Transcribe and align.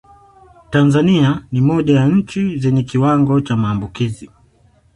Tanzania 0.71 1.45
ni 1.51 1.61
moja 1.61 1.95
ya 1.99 2.07
nchi 2.07 2.57
zenye 2.57 2.83
kiwango 2.83 3.41
cha 3.41 3.55
maambukizi 3.55 4.31